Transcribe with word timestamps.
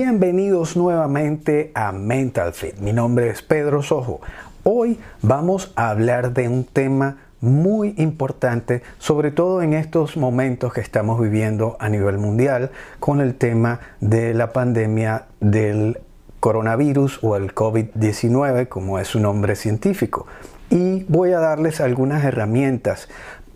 Bienvenidos 0.00 0.76
nuevamente 0.76 1.72
a 1.74 1.90
Mental 1.90 2.52
Fit. 2.52 2.78
Mi 2.78 2.92
nombre 2.92 3.30
es 3.30 3.42
Pedro 3.42 3.82
Sojo. 3.82 4.20
Hoy 4.62 5.00
vamos 5.22 5.72
a 5.74 5.90
hablar 5.90 6.34
de 6.34 6.48
un 6.48 6.62
tema 6.62 7.16
muy 7.40 7.94
importante, 7.96 8.82
sobre 8.98 9.32
todo 9.32 9.60
en 9.60 9.72
estos 9.72 10.16
momentos 10.16 10.72
que 10.72 10.80
estamos 10.80 11.20
viviendo 11.20 11.76
a 11.80 11.88
nivel 11.88 12.16
mundial 12.16 12.70
con 13.00 13.20
el 13.20 13.34
tema 13.34 13.80
de 14.00 14.34
la 14.34 14.52
pandemia 14.52 15.24
del 15.40 15.98
coronavirus 16.38 17.18
o 17.22 17.34
el 17.34 17.52
COVID-19, 17.52 18.68
como 18.68 19.00
es 19.00 19.08
su 19.08 19.18
nombre 19.18 19.56
científico. 19.56 20.28
Y 20.70 21.06
voy 21.08 21.32
a 21.32 21.40
darles 21.40 21.80
algunas 21.80 22.22
herramientas 22.24 23.08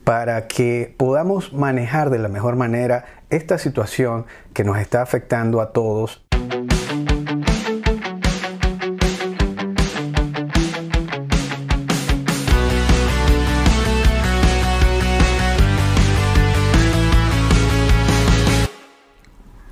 para 0.04 0.48
que 0.48 0.94
podamos 0.96 1.52
manejar 1.52 2.10
de 2.10 2.18
la 2.18 2.28
mejor 2.28 2.56
manera 2.56 3.04
esta 3.30 3.58
situación 3.58 4.26
que 4.52 4.64
nos 4.64 4.78
está 4.78 5.02
afectando 5.02 5.60
a 5.60 5.72
todos. 5.72 6.24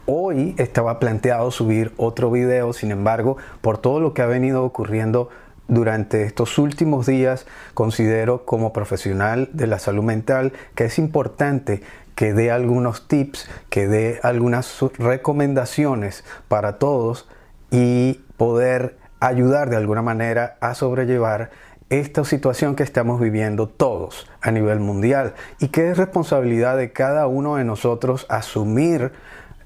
Hoy 0.07 0.55
estaba 0.59 0.99
planteado 1.01 1.51
subir 1.51 1.93
otro 1.97 2.31
video, 2.31 2.73
sin 2.73 2.93
embargo, 2.93 3.37
por 3.61 3.79
todo 3.79 4.01
lo 4.01 4.15
que 4.15 4.23
ha 4.23 4.27
venido 4.27 4.65
ocurriendo 4.65 5.29
durante 5.71 6.25
estos 6.25 6.59
últimos 6.59 7.07
días 7.07 7.47
considero 7.75 8.45
como 8.45 8.73
profesional 8.73 9.49
de 9.53 9.67
la 9.67 9.79
salud 9.79 10.03
mental 10.03 10.53
que 10.75 10.85
es 10.85 10.99
importante 10.99 11.81
que 12.15 12.35
dé 12.35 12.51
algunos 12.51 13.09
tips, 13.09 13.49
que 13.71 13.87
dé 13.87 14.21
algunas 14.23 14.79
recomendaciones 14.99 16.25
para 16.49 16.79
todos 16.79 17.29
y 17.71 18.21
poder 18.37 18.99
ayudar 19.21 19.71
de 19.71 19.77
alguna 19.77 20.03
manera 20.03 20.59
a 20.61 20.75
sobrellevar 20.75 21.51
esta 21.89 22.25
situación 22.25 22.77
que 22.77 22.83
estamos 22.83 23.21
viviendo 23.21 23.69
todos 23.69 24.29
a 24.41 24.51
nivel 24.51 24.81
mundial 24.81 25.35
y 25.61 25.69
que 25.69 25.91
es 25.91 25.99
responsabilidad 25.99 26.77
de 26.77 26.93
cada 26.93 27.27
uno 27.27 27.57
de 27.57 27.65
nosotros 27.65 28.27
asumir 28.29 29.13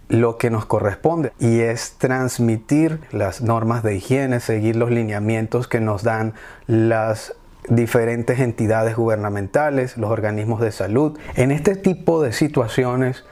lo 0.09 0.39
que 0.39 0.51
nos 0.51 0.67
corresponde 0.67 1.33
y 1.39 1.61
es 1.61 1.95
transmitir 1.99 3.01
las 3.11 3.41
normas 3.41 3.83
de 3.83 3.97
higiene, 3.97 4.41
seguir 4.41 4.77
los 4.77 4.91
lineamientos 4.91 5.69
que 5.69 5.81
nos 5.81 6.03
dan 6.03 6.35
las 6.67 7.35
diferentes 7.69 8.41
entidades 8.41 8.97
gubernamentales, 8.97 9.97
los 9.97 10.11
organismos 10.11 10.61
de 10.61 10.73
salud. 10.73 11.19
En 11.35 11.51
este 11.51 11.77
tipo 11.77 12.23
de 12.23 12.33
situaciones, 12.33 13.25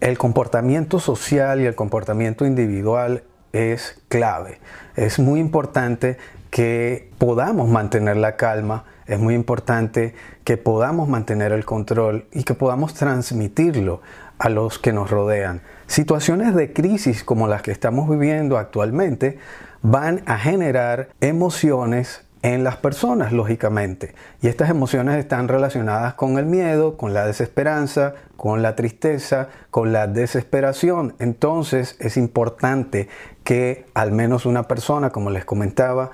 el 0.00 0.18
comportamiento 0.18 0.98
social 0.98 1.60
y 1.60 1.66
el 1.66 1.74
comportamiento 1.74 2.44
individual 2.46 3.22
es 3.52 4.00
clave. 4.08 4.58
Es 4.96 5.18
muy 5.18 5.40
importante 5.40 6.16
que 6.50 7.10
podamos 7.18 7.68
mantener 7.68 8.16
la 8.16 8.36
calma, 8.36 8.84
es 9.06 9.18
muy 9.18 9.34
importante 9.34 10.14
que 10.44 10.56
podamos 10.56 11.08
mantener 11.08 11.52
el 11.52 11.64
control 11.64 12.26
y 12.32 12.44
que 12.44 12.54
podamos 12.54 12.94
transmitirlo 12.94 14.00
a 14.38 14.48
los 14.48 14.78
que 14.78 14.92
nos 14.92 15.10
rodean. 15.10 15.62
Situaciones 15.86 16.54
de 16.54 16.72
crisis 16.72 17.24
como 17.24 17.46
las 17.46 17.62
que 17.62 17.72
estamos 17.72 18.08
viviendo 18.08 18.58
actualmente 18.58 19.38
van 19.82 20.22
a 20.26 20.38
generar 20.38 21.08
emociones 21.20 22.22
en 22.42 22.64
las 22.64 22.76
personas, 22.76 23.32
lógicamente. 23.32 24.14
Y 24.40 24.48
estas 24.48 24.70
emociones 24.70 25.16
están 25.16 25.48
relacionadas 25.48 26.14
con 26.14 26.38
el 26.38 26.46
miedo, 26.46 26.96
con 26.96 27.12
la 27.12 27.26
desesperanza, 27.26 28.14
con 28.36 28.62
la 28.62 28.76
tristeza, 28.76 29.48
con 29.70 29.92
la 29.92 30.06
desesperación. 30.06 31.14
Entonces 31.18 31.96
es 32.00 32.16
importante 32.16 33.08
que 33.44 33.84
al 33.94 34.12
menos 34.12 34.46
una 34.46 34.68
persona, 34.68 35.10
como 35.10 35.30
les 35.30 35.44
comentaba, 35.44 36.10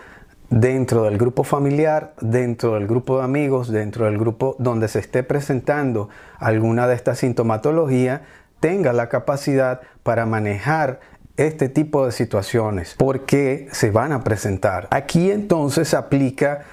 dentro 0.51 1.05
del 1.05 1.19
grupo 1.19 1.45
familiar, 1.45 2.15
dentro 2.21 2.75
del 2.75 2.87
grupo 2.87 3.19
de 3.19 3.25
amigos, 3.25 3.71
dentro 3.71 4.05
del 4.07 4.19
grupo 4.19 4.57
donde 4.59 4.89
se 4.89 5.01
esté 5.01 5.23
presentando 5.23 6.09
alguna 6.39 6.87
de 6.87 6.95
estas 6.95 7.19
sintomatologías, 7.19 8.21
tenga 8.61 8.93
la 8.93 9.09
capacidad 9.09 9.81
para 10.03 10.27
manejar 10.27 11.01
este 11.37 11.69
tipo 11.69 12.07
de 12.07 12.13
situaciones 12.13 12.95
porque 12.97 13.69
se 13.73 13.91
van 13.91 14.13
a 14.13 14.25
presentar. 14.25 14.89
Aquí 14.91 15.31
entonces 15.31 15.95
aplica 15.95 16.65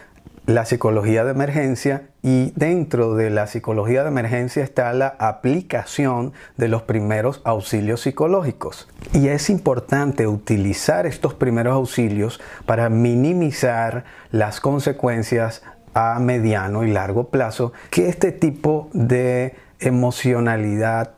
la 0.45 0.65
psicología 0.65 1.23
de 1.23 1.31
emergencia 1.31 2.09
y 2.21 2.51
dentro 2.55 3.15
de 3.15 3.29
la 3.29 3.47
psicología 3.47 4.03
de 4.03 4.09
emergencia 4.09 4.63
está 4.63 4.91
la 4.93 5.15
aplicación 5.19 6.33
de 6.57 6.67
los 6.67 6.81
primeros 6.81 7.41
auxilios 7.45 8.01
psicológicos. 8.01 8.89
Y 9.13 9.29
es 9.29 9.49
importante 9.49 10.27
utilizar 10.27 11.05
estos 11.05 11.33
primeros 11.33 11.73
auxilios 11.73 12.41
para 12.65 12.89
minimizar 12.89 14.03
las 14.31 14.59
consecuencias 14.59 15.63
a 15.93 16.19
mediano 16.19 16.83
y 16.83 16.91
largo 16.91 17.29
plazo 17.29 17.71
que 17.89 18.09
este 18.09 18.31
tipo 18.31 18.89
de 18.93 19.55
emocionalidad 19.79 21.11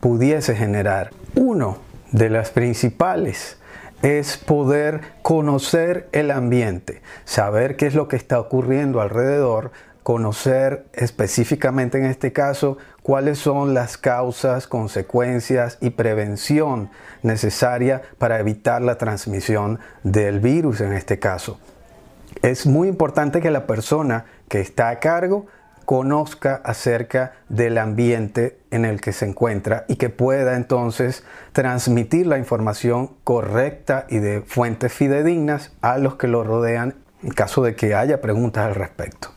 pudiese 0.00 0.54
generar. 0.54 1.10
Uno 1.34 1.85
de 2.12 2.30
las 2.30 2.50
principales 2.50 3.58
es 4.02 4.36
poder 4.36 5.00
conocer 5.22 6.08
el 6.12 6.30
ambiente, 6.30 7.02
saber 7.24 7.76
qué 7.76 7.86
es 7.86 7.94
lo 7.94 8.08
que 8.08 8.16
está 8.16 8.38
ocurriendo 8.38 9.00
alrededor, 9.00 9.72
conocer 10.02 10.86
específicamente 10.92 11.98
en 11.98 12.04
este 12.04 12.32
caso 12.32 12.78
cuáles 13.02 13.38
son 13.38 13.74
las 13.74 13.98
causas, 13.98 14.68
consecuencias 14.68 15.78
y 15.80 15.90
prevención 15.90 16.90
necesaria 17.22 18.02
para 18.18 18.38
evitar 18.38 18.82
la 18.82 18.98
transmisión 18.98 19.80
del 20.04 20.38
virus 20.38 20.80
en 20.80 20.92
este 20.92 21.18
caso. 21.18 21.58
Es 22.42 22.66
muy 22.66 22.86
importante 22.86 23.40
que 23.40 23.50
la 23.50 23.66
persona 23.66 24.26
que 24.48 24.60
está 24.60 24.90
a 24.90 25.00
cargo 25.00 25.46
conozca 25.86 26.60
acerca 26.64 27.32
del 27.48 27.78
ambiente 27.78 28.58
en 28.70 28.84
el 28.84 29.00
que 29.00 29.12
se 29.12 29.24
encuentra 29.24 29.84
y 29.88 29.96
que 29.96 30.10
pueda 30.10 30.56
entonces 30.56 31.24
transmitir 31.52 32.26
la 32.26 32.38
información 32.38 33.12
correcta 33.24 34.04
y 34.10 34.18
de 34.18 34.42
fuentes 34.42 34.92
fidedignas 34.92 35.72
a 35.80 35.96
los 35.98 36.16
que 36.16 36.26
lo 36.26 36.44
rodean 36.44 36.96
en 37.22 37.30
caso 37.30 37.62
de 37.62 37.76
que 37.76 37.94
haya 37.94 38.20
preguntas 38.20 38.66
al 38.66 38.74
respecto. 38.74 39.28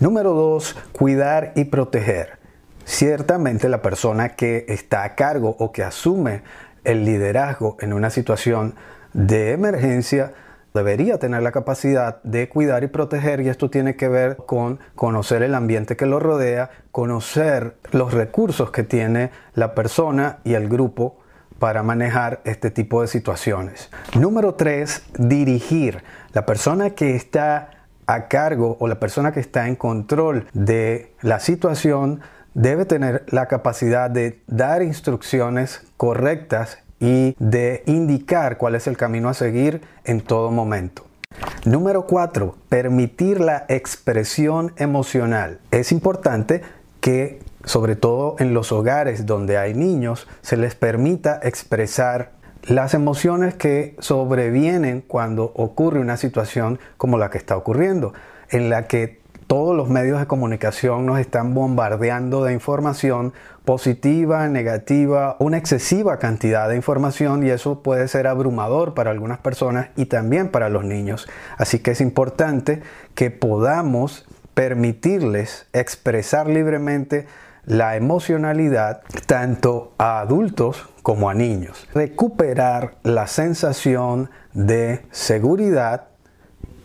Número 0.00 0.32
dos, 0.32 0.76
cuidar 0.92 1.52
y 1.54 1.64
proteger. 1.64 2.38
Ciertamente 2.84 3.68
la 3.68 3.82
persona 3.82 4.30
que 4.30 4.64
está 4.68 5.04
a 5.04 5.14
cargo 5.14 5.56
o 5.58 5.72
que 5.72 5.84
asume 5.84 6.42
el 6.84 7.04
liderazgo 7.04 7.76
en 7.80 7.92
una 7.92 8.10
situación 8.10 8.74
de 9.12 9.52
emergencia 9.52 10.32
debería 10.74 11.18
tener 11.18 11.42
la 11.42 11.52
capacidad 11.52 12.22
de 12.22 12.48
cuidar 12.48 12.84
y 12.84 12.88
proteger 12.88 13.40
y 13.40 13.48
esto 13.48 13.70
tiene 13.70 13.96
que 13.96 14.08
ver 14.08 14.36
con 14.36 14.80
conocer 14.94 15.42
el 15.42 15.54
ambiente 15.54 15.96
que 15.96 16.06
lo 16.06 16.18
rodea, 16.18 16.70
conocer 16.90 17.76
los 17.90 18.12
recursos 18.12 18.70
que 18.70 18.82
tiene 18.82 19.30
la 19.54 19.74
persona 19.74 20.38
y 20.44 20.54
el 20.54 20.68
grupo 20.68 21.18
para 21.58 21.82
manejar 21.82 22.40
este 22.44 22.70
tipo 22.70 23.02
de 23.02 23.08
situaciones. 23.08 23.90
Número 24.18 24.54
tres, 24.54 25.04
dirigir. 25.16 26.02
La 26.32 26.44
persona 26.44 26.90
que 26.90 27.14
está 27.14 27.70
a 28.06 28.26
cargo 28.26 28.76
o 28.80 28.88
la 28.88 28.98
persona 28.98 29.32
que 29.32 29.40
está 29.40 29.68
en 29.68 29.76
control 29.76 30.48
de 30.54 31.14
la 31.20 31.38
situación 31.38 32.20
debe 32.54 32.84
tener 32.84 33.24
la 33.28 33.46
capacidad 33.46 34.10
de 34.10 34.42
dar 34.46 34.82
instrucciones 34.82 35.82
correctas 35.96 36.78
y 37.02 37.34
de 37.40 37.82
indicar 37.86 38.56
cuál 38.58 38.76
es 38.76 38.86
el 38.86 38.96
camino 38.96 39.28
a 39.28 39.34
seguir 39.34 39.82
en 40.04 40.20
todo 40.20 40.52
momento. 40.52 41.04
Número 41.64 42.06
4. 42.06 42.56
Permitir 42.68 43.40
la 43.40 43.64
expresión 43.68 44.72
emocional. 44.76 45.58
Es 45.72 45.90
importante 45.90 46.62
que, 47.00 47.40
sobre 47.64 47.96
todo 47.96 48.36
en 48.38 48.54
los 48.54 48.70
hogares 48.70 49.26
donde 49.26 49.58
hay 49.58 49.74
niños, 49.74 50.28
se 50.42 50.56
les 50.56 50.76
permita 50.76 51.40
expresar 51.42 52.30
las 52.62 52.94
emociones 52.94 53.54
que 53.54 53.96
sobrevienen 53.98 55.00
cuando 55.00 55.52
ocurre 55.56 55.98
una 55.98 56.16
situación 56.16 56.78
como 56.98 57.18
la 57.18 57.30
que 57.30 57.38
está 57.38 57.56
ocurriendo, 57.56 58.12
en 58.48 58.70
la 58.70 58.86
que 58.86 59.21
todos 59.52 59.76
los 59.76 59.90
medios 59.90 60.18
de 60.18 60.26
comunicación 60.26 61.04
nos 61.04 61.18
están 61.18 61.52
bombardeando 61.52 62.42
de 62.42 62.54
información 62.54 63.34
positiva, 63.66 64.48
negativa, 64.48 65.36
una 65.40 65.58
excesiva 65.58 66.18
cantidad 66.18 66.70
de 66.70 66.76
información 66.76 67.46
y 67.46 67.50
eso 67.50 67.82
puede 67.82 68.08
ser 68.08 68.28
abrumador 68.28 68.94
para 68.94 69.10
algunas 69.10 69.40
personas 69.40 69.88
y 69.94 70.06
también 70.06 70.48
para 70.48 70.70
los 70.70 70.86
niños. 70.86 71.28
Así 71.58 71.80
que 71.80 71.90
es 71.90 72.00
importante 72.00 72.80
que 73.14 73.30
podamos 73.30 74.24
permitirles 74.54 75.66
expresar 75.74 76.48
libremente 76.48 77.26
la 77.66 77.96
emocionalidad 77.96 79.02
tanto 79.26 79.92
a 79.98 80.20
adultos 80.20 80.88
como 81.02 81.28
a 81.28 81.34
niños. 81.34 81.86
Recuperar 81.92 82.94
la 83.02 83.26
sensación 83.26 84.30
de 84.54 85.04
seguridad, 85.10 86.04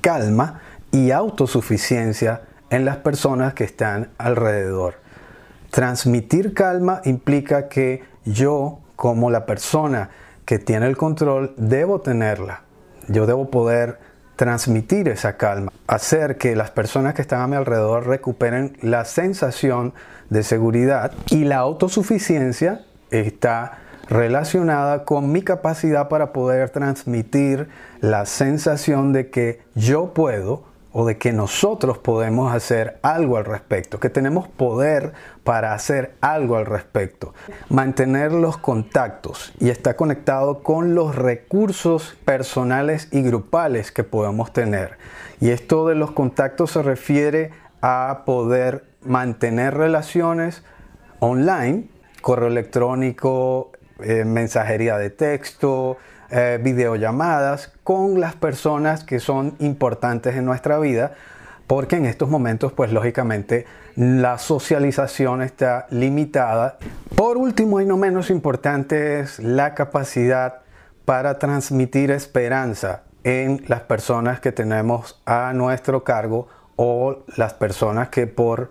calma 0.02 0.60
y 0.92 1.12
autosuficiencia 1.12 2.42
en 2.70 2.86
las 2.86 2.98
personas 2.98 3.54
que 3.54 3.64
están 3.64 4.10
alrededor. 4.18 4.96
Transmitir 5.72 6.54
calma 6.54 7.02
implica 7.06 7.68
que 7.68 8.04
yo, 8.26 8.80
como 8.96 9.30
la 9.30 9.46
persona 9.46 10.10
que 10.46 10.60
tiene 10.60 10.88
el 10.88 10.98
control, 10.98 11.54
debo 11.58 12.02
tenerla. 12.02 12.62
Yo 13.08 13.26
debo 13.26 13.50
poder 13.50 14.00
transmitir 14.36 15.10
esa 15.10 15.36
calma, 15.36 15.74
hacer 15.88 16.38
que 16.38 16.56
las 16.56 16.70
personas 16.70 17.16
que 17.16 17.22
están 17.22 17.42
a 17.42 17.48
mi 17.48 17.56
alrededor 17.56 18.06
recuperen 18.06 18.78
la 18.82 19.04
sensación 19.04 19.94
de 20.30 20.44
seguridad 20.44 21.12
y 21.30 21.44
la 21.44 21.58
autosuficiencia 21.58 22.86
está 23.10 23.80
relacionada 24.10 25.06
con 25.06 25.32
mi 25.32 25.42
capacidad 25.42 26.08
para 26.08 26.34
poder 26.34 26.70
transmitir 26.70 27.68
la 28.00 28.26
sensación 28.26 29.12
de 29.12 29.30
que 29.30 29.62
yo 29.76 30.14
puedo 30.14 30.64
o 31.00 31.06
de 31.06 31.20
que 31.20 31.32
nosotros 31.32 32.00
podemos 32.00 32.52
hacer 32.52 32.98
algo 33.04 33.38
al 33.38 33.46
respecto, 33.46 34.00
que 34.00 34.10
tenemos 34.10 34.48
poder 34.48 35.14
para 35.44 35.76
hacer 35.76 36.16
algo 36.22 36.58
al 36.58 36.66
respecto. 36.66 37.36
Mantener 37.70 38.32
los 38.32 38.58
contactos 38.58 39.54
y 39.60 39.70
está 39.70 39.96
conectado 39.96 40.64
con 40.64 40.96
los 40.96 41.16
recursos 41.16 42.18
personales 42.26 43.10
y 43.12 43.22
grupales 43.22 43.92
que 43.92 44.04
podemos 44.04 44.54
tener. 44.54 44.98
Y 45.40 45.52
esto 45.52 45.88
de 45.88 45.94
los 45.94 46.14
contactos 46.14 46.72
se 46.72 46.82
refiere 46.82 47.52
a 47.84 48.24
poder 48.26 48.86
mantener 49.04 49.76
relaciones 49.76 50.64
online, 51.20 51.90
correo 52.24 52.48
electrónico, 52.48 53.72
eh, 54.00 54.26
mensajería 54.26 54.98
de 54.98 55.12
texto, 55.12 55.98
eh, 56.30 56.60
videollamadas 56.62 57.72
con 57.84 58.20
las 58.20 58.36
personas 58.36 59.04
que 59.04 59.20
son 59.20 59.56
importantes 59.60 60.36
en 60.36 60.46
nuestra 60.46 60.78
vida, 60.80 61.14
porque 61.68 61.98
en 61.98 62.06
estos 62.06 62.30
momentos, 62.30 62.74
pues 62.74 62.92
lógicamente, 62.92 63.66
la 63.96 64.38
socialización 64.38 65.42
está 65.42 65.88
limitada. 65.90 66.78
Por 67.16 67.38
último 67.38 67.82
y 67.82 67.86
no 67.86 67.98
menos 67.98 68.30
importante 68.30 69.20
es 69.20 69.40
la 69.40 69.74
capacidad 69.74 70.62
para 71.06 71.40
transmitir 71.40 72.12
esperanza 72.12 73.04
en 73.24 73.64
las 73.68 73.82
personas 73.82 74.40
que 74.40 74.52
tenemos 74.52 75.22
a 75.26 75.52
nuestro 75.54 76.04
cargo 76.04 76.48
o 76.76 77.24
las 77.36 77.54
personas 77.54 78.10
que 78.10 78.28
por 78.28 78.70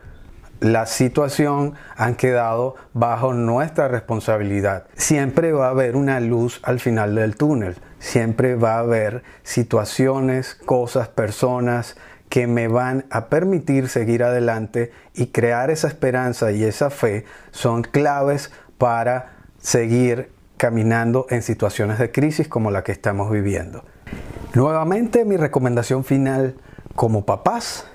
la 0.61 0.87
situación 0.87 1.75
han 1.97 2.14
quedado 2.14 2.76
bajo 2.93 3.35
nuestra 3.35 3.88
responsabilidad. 3.88 4.85
Siempre 4.97 5.53
va 5.53 5.67
a 5.67 5.70
haber 5.70 5.97
una 5.97 6.20
luz 6.20 6.61
al 6.62 6.81
final 6.81 7.14
del 7.14 7.37
túnel. 7.37 7.76
Siempre 7.99 8.55
va 8.55 8.76
a 8.76 8.81
haber 8.81 9.23
situaciones, 9.43 10.55
cosas, 10.55 11.08
personas 11.08 11.97
que 12.29 12.47
me 12.47 12.69
van 12.69 13.05
a 13.11 13.26
permitir 13.26 13.88
seguir 13.88 14.25
adelante 14.25 14.93
y 15.14 15.29
crear 15.29 15.70
esa 15.70 15.88
esperanza 15.88 16.50
y 16.53 16.64
esa 16.64 16.91
fe 16.91 17.25
son 17.50 17.82
claves 17.82 18.50
para 18.79 19.37
seguir 19.58 20.31
caminando 20.56 21.26
en 21.31 21.43
situaciones 21.43 21.99
de 21.99 22.11
crisis 22.11 22.49
como 22.49 22.70
la 22.70 22.82
que 22.82 22.93
estamos 22.93 23.31
viviendo. 23.31 23.85
Nuevamente 24.55 25.25
mi 25.25 25.37
recomendación 25.37 26.05
final 26.05 26.56
como 26.94 27.26
papás 27.26 27.87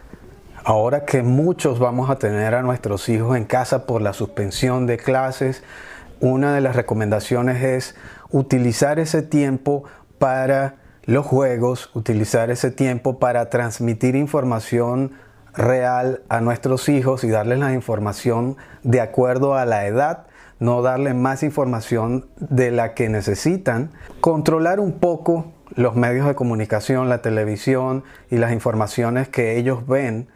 Ahora 0.64 1.06
que 1.06 1.24
muchos 1.24 1.80
vamos 1.80 2.12
a 2.12 2.18
tener 2.18 2.54
a 2.54 2.62
nuestros 2.62 3.10
hijos 3.10 3.36
en 3.36 3.46
casa 3.46 3.88
por 3.88 4.04
la 4.04 4.14
suspensión 4.14 4.86
de 4.86 4.98
clases, 4.98 5.64
una 6.20 6.54
de 6.54 6.62
las 6.62 6.76
recomendaciones 6.76 7.64
es 7.64 7.96
utilizar 8.30 9.00
ese 9.00 9.24
tiempo 9.24 9.86
para 10.20 10.76
los 11.06 11.26
juegos, 11.26 11.90
utilizar 11.96 12.52
ese 12.52 12.70
tiempo 12.70 13.18
para 13.18 13.50
transmitir 13.50 14.16
información 14.16 15.14
real 15.56 16.22
a 16.30 16.42
nuestros 16.42 16.90
hijos 16.90 17.24
y 17.24 17.30
darles 17.30 17.58
la 17.58 17.74
información 17.74 18.56
de 18.84 19.02
acuerdo 19.02 19.56
a 19.56 19.66
la 19.66 19.88
edad, 19.88 20.28
no 20.60 20.84
darles 20.84 21.16
más 21.16 21.42
información 21.42 22.28
de 22.38 22.70
la 22.70 22.94
que 22.94 23.10
necesitan, 23.10 23.90
controlar 24.20 24.80
un 24.80 25.00
poco 25.00 25.54
los 25.74 25.96
medios 25.96 26.28
de 26.28 26.36
comunicación, 26.36 27.10
la 27.10 27.24
televisión 27.24 28.04
y 28.30 28.38
las 28.38 28.52
informaciones 28.52 29.28
que 29.28 29.58
ellos 29.58 29.88
ven 29.88 30.28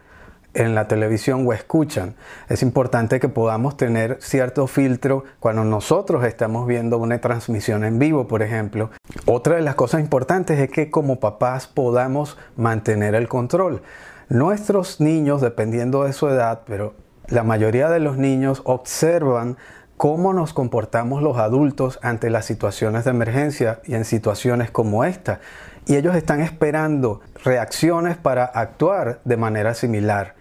en 0.56 0.74
la 0.74 0.88
televisión 0.88 1.46
o 1.46 1.52
escuchan. 1.52 2.14
Es 2.48 2.62
importante 2.62 3.20
que 3.20 3.28
podamos 3.28 3.76
tener 3.76 4.18
cierto 4.20 4.66
filtro 4.66 5.24
cuando 5.38 5.64
nosotros 5.64 6.24
estamos 6.24 6.66
viendo 6.66 6.98
una 6.98 7.20
transmisión 7.20 7.84
en 7.84 7.98
vivo, 7.98 8.26
por 8.26 8.42
ejemplo. 8.42 8.90
Otra 9.26 9.56
de 9.56 9.62
las 9.62 9.74
cosas 9.74 10.00
importantes 10.00 10.58
es 10.58 10.70
que 10.70 10.90
como 10.90 11.20
papás 11.20 11.66
podamos 11.66 12.38
mantener 12.56 13.14
el 13.14 13.28
control. 13.28 13.82
Nuestros 14.28 15.00
niños, 15.00 15.42
dependiendo 15.42 16.04
de 16.04 16.12
su 16.12 16.26
edad, 16.28 16.62
pero 16.66 16.94
la 17.28 17.42
mayoría 17.42 17.90
de 17.90 18.00
los 18.00 18.16
niños 18.16 18.62
observan 18.64 19.56
cómo 19.96 20.32
nos 20.32 20.52
comportamos 20.52 21.22
los 21.22 21.38
adultos 21.38 21.98
ante 22.02 22.30
las 22.30 22.44
situaciones 22.44 23.04
de 23.04 23.10
emergencia 23.10 23.80
y 23.84 23.94
en 23.94 24.04
situaciones 24.04 24.70
como 24.70 25.04
esta. 25.04 25.40
Y 25.86 25.96
ellos 25.96 26.16
están 26.16 26.40
esperando 26.40 27.20
reacciones 27.44 28.16
para 28.16 28.44
actuar 28.44 29.20
de 29.24 29.36
manera 29.36 29.74
similar. 29.74 30.34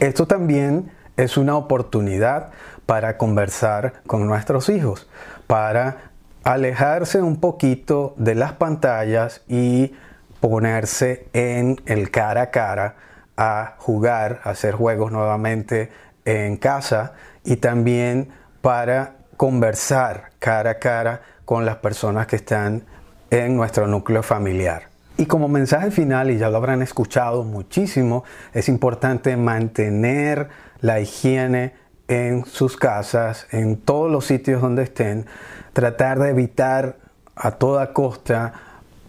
Esto 0.00 0.26
también 0.26 0.90
es 1.16 1.36
una 1.36 1.56
oportunidad 1.56 2.50
para 2.86 3.16
conversar 3.16 4.02
con 4.06 4.26
nuestros 4.26 4.68
hijos, 4.68 5.08
para 5.46 6.12
alejarse 6.42 7.22
un 7.22 7.40
poquito 7.40 8.14
de 8.18 8.34
las 8.34 8.52
pantallas 8.52 9.42
y 9.48 9.94
ponerse 10.40 11.26
en 11.32 11.80
el 11.86 12.10
cara 12.10 12.42
a 12.42 12.50
cara 12.50 12.96
a 13.36 13.74
jugar, 13.78 14.40
a 14.44 14.50
hacer 14.50 14.74
juegos 14.74 15.10
nuevamente 15.10 15.90
en 16.24 16.56
casa 16.56 17.14
y 17.44 17.56
también 17.56 18.28
para 18.60 19.16
conversar 19.36 20.30
cara 20.38 20.70
a 20.70 20.78
cara 20.78 21.22
con 21.44 21.64
las 21.64 21.76
personas 21.76 22.26
que 22.26 22.36
están 22.36 22.84
en 23.30 23.56
nuestro 23.56 23.86
núcleo 23.86 24.22
familiar. 24.22 24.93
Y 25.16 25.26
como 25.26 25.46
mensaje 25.48 25.92
final, 25.92 26.30
y 26.30 26.38
ya 26.38 26.50
lo 26.50 26.56
habrán 26.56 26.82
escuchado 26.82 27.44
muchísimo, 27.44 28.24
es 28.52 28.68
importante 28.68 29.36
mantener 29.36 30.48
la 30.80 30.98
higiene 30.98 31.74
en 32.08 32.44
sus 32.46 32.76
casas, 32.76 33.46
en 33.52 33.76
todos 33.76 34.10
los 34.10 34.26
sitios 34.26 34.60
donde 34.60 34.82
estén, 34.82 35.26
tratar 35.72 36.18
de 36.18 36.30
evitar 36.30 36.96
a 37.36 37.52
toda 37.52 37.92
costa 37.92 38.54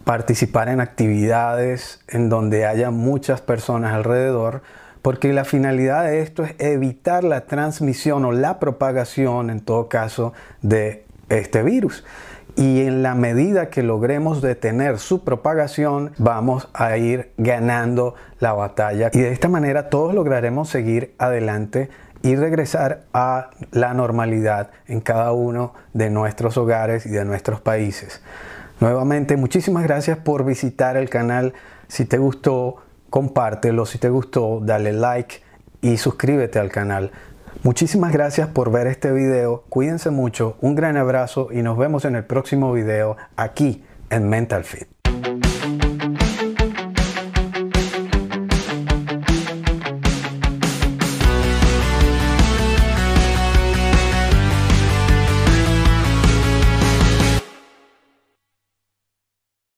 participar 0.04 0.68
en 0.68 0.80
actividades 0.80 2.00
en 2.06 2.28
donde 2.28 2.64
haya 2.64 2.92
muchas 2.92 3.40
personas 3.40 3.92
alrededor, 3.92 4.62
porque 5.02 5.32
la 5.32 5.44
finalidad 5.44 6.04
de 6.04 6.22
esto 6.22 6.44
es 6.44 6.54
evitar 6.58 7.24
la 7.24 7.46
transmisión 7.46 8.24
o 8.24 8.30
la 8.30 8.60
propagación, 8.60 9.50
en 9.50 9.60
todo 9.60 9.88
caso, 9.88 10.32
de 10.62 11.04
este 11.28 11.64
virus 11.64 12.04
y 12.56 12.80
en 12.80 13.02
la 13.02 13.14
medida 13.14 13.68
que 13.68 13.82
logremos 13.82 14.42
detener 14.42 14.98
su 14.98 15.22
propagación 15.24 16.12
vamos 16.18 16.68
a 16.72 16.96
ir 16.96 17.32
ganando 17.36 18.14
la 18.40 18.54
batalla 18.54 19.10
y 19.12 19.20
de 19.20 19.32
esta 19.32 19.48
manera 19.48 19.90
todos 19.90 20.14
lograremos 20.14 20.68
seguir 20.68 21.14
adelante 21.18 21.90
y 22.22 22.34
regresar 22.34 23.02
a 23.12 23.50
la 23.70 23.94
normalidad 23.94 24.70
en 24.88 25.00
cada 25.00 25.32
uno 25.32 25.74
de 25.92 26.10
nuestros 26.10 26.56
hogares 26.56 27.06
y 27.06 27.10
de 27.10 27.24
nuestros 27.24 27.60
países. 27.60 28.20
Nuevamente, 28.80 29.36
muchísimas 29.36 29.84
gracias 29.84 30.18
por 30.18 30.44
visitar 30.44 30.96
el 30.96 31.08
canal. 31.08 31.54
Si 31.88 32.04
te 32.04 32.18
gustó, 32.18 32.76
compártelo. 33.10 33.86
Si 33.86 33.98
te 33.98 34.08
gustó, 34.08 34.60
dale 34.60 34.92
like 34.92 35.36
y 35.80 35.96
suscríbete 35.98 36.58
al 36.58 36.70
canal. 36.70 37.12
Muchísimas 37.62 38.12
gracias 38.12 38.48
por 38.48 38.70
ver 38.70 38.86
este 38.86 39.12
video, 39.12 39.64
cuídense 39.68 40.10
mucho, 40.10 40.56
un 40.60 40.74
gran 40.74 40.96
abrazo 40.96 41.48
y 41.50 41.62
nos 41.62 41.76
vemos 41.76 42.04
en 42.04 42.14
el 42.14 42.24
próximo 42.24 42.72
video 42.72 43.16
aquí 43.36 43.84
en 44.10 44.28
Mental 44.28 44.64
Fit. 44.64 44.95